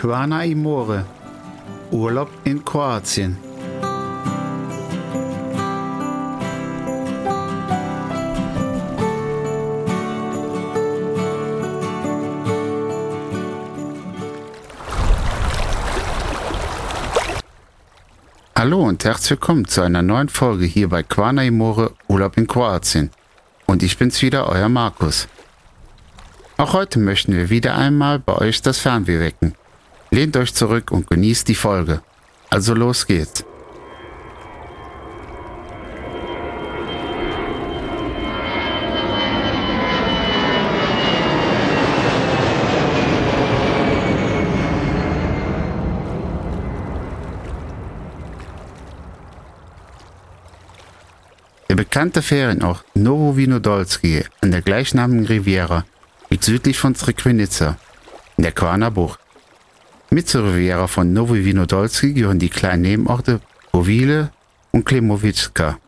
[0.00, 1.04] Quana Imore.
[1.90, 3.36] Urlaub in Kroatien.
[18.54, 23.10] Hallo und herzlich willkommen zu einer neuen Folge hier bei Quana Imore Urlaub in Kroatien.
[23.66, 25.26] Und ich bin's wieder, euer Markus.
[26.56, 29.57] Auch heute möchten wir wieder einmal bei euch das Fernweh wecken.
[30.10, 32.00] Lehnt euch zurück und genießt die Folge.
[32.50, 33.44] Also los geht's.
[51.68, 55.84] Der bekannte Ferienort Novo Vinodolski an der gleichnamigen Riviera
[56.30, 57.76] liegt südlich von Srekvenica
[58.38, 59.20] in der Quarner Bucht.
[60.10, 63.40] Mit zur Riviera von Novi Vinodolski gehören die kleinen Nebenorte
[63.72, 64.30] Bovile
[64.70, 65.78] und Klemowitska.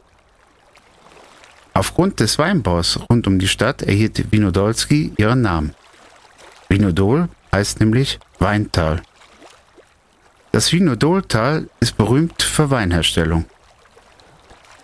[1.72, 5.74] Aufgrund des Weinbaus rund um die Stadt erhielt Vinodolski ihren Namen.
[6.68, 9.00] Vinodol heißt nämlich Weintal.
[10.52, 13.46] Das Vinodoltal ist berühmt für Weinherstellung.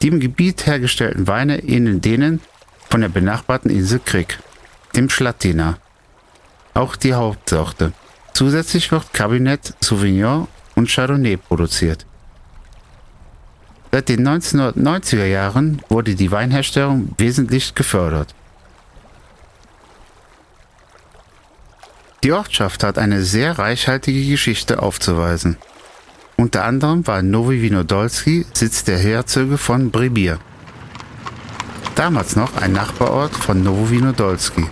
[0.00, 2.40] Die im Gebiet hergestellten Weine ähneln denen
[2.88, 4.38] von der benachbarten Insel Krik,
[4.94, 5.76] dem Schlatina.
[6.72, 7.92] Auch die Hauptsorte.
[8.36, 12.04] Zusätzlich wird Cabernet Sauvignon und Chardonnay produziert.
[13.90, 18.34] Seit den 1990er Jahren wurde die Weinherstellung wesentlich gefördert.
[22.22, 25.56] Die Ortschaft hat eine sehr reichhaltige Geschichte aufzuweisen.
[26.36, 30.38] Unter anderem war Novi Vinodolski Sitz der Herzöge von Brebir.
[31.94, 34.66] Damals noch ein Nachbarort von Novo Vinodolski.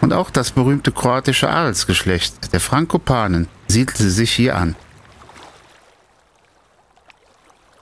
[0.00, 4.76] Und auch das berühmte kroatische Adelsgeschlecht der Frankopanen siedelte sich hier an.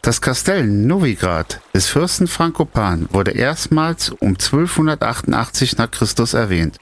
[0.01, 6.79] Das Kastell Novigrad des Fürsten Frankopan wurde erstmals um 1288 nach Christus erwähnt.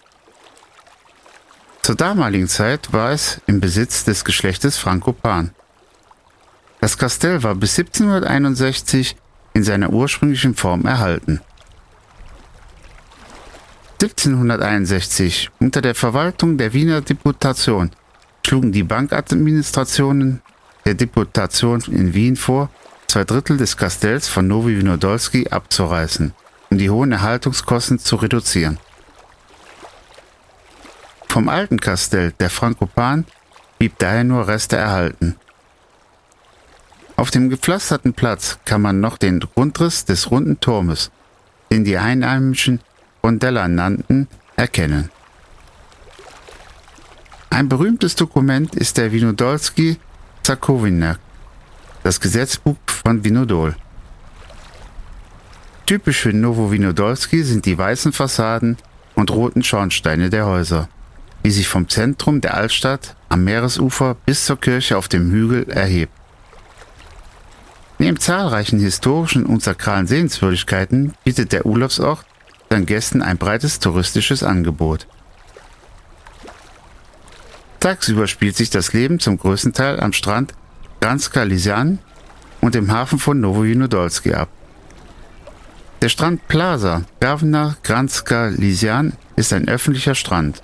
[1.82, 5.50] Zur damaligen Zeit war es im Besitz des Geschlechtes Frankopan.
[6.80, 9.16] Das Kastell war bis 1761
[9.52, 11.40] in seiner ursprünglichen Form erhalten.
[14.03, 17.91] 1761 unter der Verwaltung der Wiener Deputation
[18.47, 20.41] schlugen die Bankadministrationen
[20.87, 22.71] der Deputation in Wien vor,
[23.09, 26.33] zwei Drittel des Kastells von Novi Vinodolski abzureißen,
[26.71, 28.78] um die hohen Erhaltungskosten zu reduzieren.
[31.28, 33.27] Vom alten Kastell der Frankopan
[33.78, 35.37] blieb daher nur Reste erhalten.
[37.17, 41.11] Auf dem gepflasterten Platz kann man noch den Grundriss des runden Turmes,
[41.71, 42.81] den die Einheimischen
[43.22, 45.10] Rondella nannten, erkennen.
[47.50, 49.98] Ein berühmtes Dokument ist der Vinodolski
[50.42, 51.19] Zakowinak,
[52.03, 53.76] das Gesetzbuch von Vinodol.
[55.86, 58.76] Typisch für Novo Vinodolski sind die weißen Fassaden
[59.16, 60.88] und roten Schornsteine der Häuser,
[61.44, 66.12] die sich vom Zentrum der Altstadt am Meeresufer bis zur Kirche auf dem Hügel erhebt.
[67.98, 72.25] Neben zahlreichen historischen und sakralen Sehenswürdigkeiten bietet der Urlaubsort
[72.72, 75.08] seinen Gästen ein breites touristisches Angebot.
[77.81, 80.54] Tagsüber spielt sich das Leben zum größten Teil am Strand
[81.00, 81.98] Granska Lisian
[82.60, 84.50] und im Hafen von Novojinodolski ab.
[86.00, 90.62] Der Strand Plaza Gavna Granska Lisian ist ein öffentlicher Strand.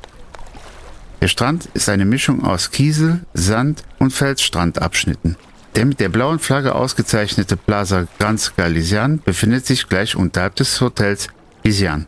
[1.21, 5.34] Der Strand ist eine Mischung aus Kiesel, Sand und Felsstrandabschnitten.
[5.75, 11.28] Der mit der blauen Flagge ausgezeichnete Plaza Granska Lisian befindet sich gleich unterhalb des Hotels
[11.66, 12.06] Lisian.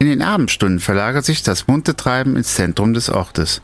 [0.00, 3.62] In den Abendstunden verlagert sich das bunte Treiben ins Zentrum des Ortes.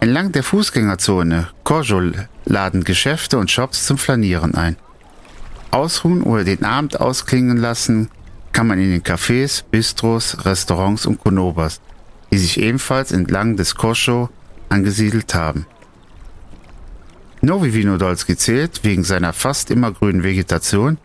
[0.00, 4.76] Entlang der Fußgängerzone Korjol laden Geschäfte und Shops zum Flanieren ein.
[5.70, 8.10] Ausruhen oder den Abend ausklingen lassen
[8.52, 11.80] kann man in den Cafés, Bistros, Restaurants und Konobas,
[12.30, 14.28] die sich ebenfalls entlang des Koscho
[14.68, 15.64] angesiedelt haben.
[17.40, 20.98] Novi Vinodolski zählt wegen seiner fast immergrünen Vegetation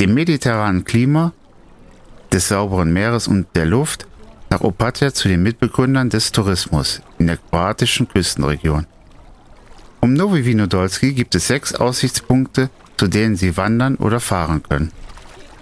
[0.00, 1.32] dem mediterranen Klima,
[2.32, 4.06] des sauberen Meeres und der Luft
[4.50, 8.86] nach Opatja zu den Mitbegründern des Tourismus in der kroatischen Küstenregion.
[10.00, 14.92] Um Novi Vinodolski gibt es sechs Aussichtspunkte, zu denen Sie wandern oder fahren können.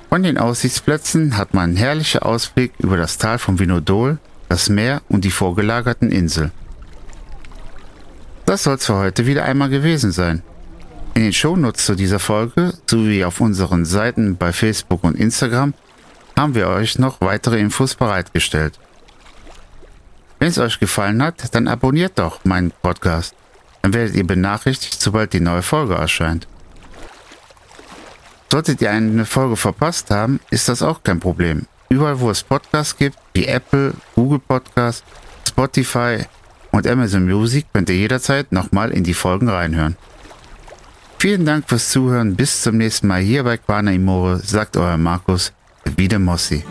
[0.08, 5.02] Von den Aussichtsplätzen hat man einen herrlichen Ausblick über das Tal von Vinodol, das Meer
[5.08, 6.52] und die vorgelagerten Inseln.
[8.46, 10.42] Das soll es für heute wieder einmal gewesen sein.
[11.14, 15.72] In den Shownotes zu dieser Folge sowie auf unseren Seiten bei Facebook und Instagram
[16.36, 18.80] haben wir euch noch weitere Infos bereitgestellt.
[20.40, 23.36] Wenn es euch gefallen hat, dann abonniert doch meinen Podcast.
[23.82, 26.48] Dann werdet ihr benachrichtigt, sobald die neue Folge erscheint.
[28.50, 31.66] Solltet ihr eine Folge verpasst haben, ist das auch kein Problem.
[31.90, 35.04] Überall, wo es Podcasts gibt, wie Apple, Google Podcasts,
[35.48, 36.24] Spotify
[36.72, 39.96] und Amazon Music, könnt ihr jederzeit nochmal in die Folgen reinhören.
[41.24, 42.36] Vielen Dank fürs Zuhören.
[42.36, 45.54] Bis zum nächsten Mal hier bei Quana Imore, sagt euer Markus,
[45.96, 46.62] wieder Mossi.